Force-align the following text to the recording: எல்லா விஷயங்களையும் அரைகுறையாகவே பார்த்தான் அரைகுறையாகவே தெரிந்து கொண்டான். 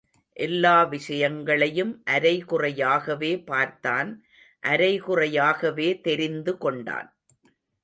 எல்லா 0.37 0.83
விஷயங்களையும் 0.83 2.03
அரைகுறையாகவே 2.09 3.45
பார்த்தான் 3.45 4.25
அரைகுறையாகவே 4.67 6.01
தெரிந்து 6.01 6.57
கொண்டான். 6.57 7.09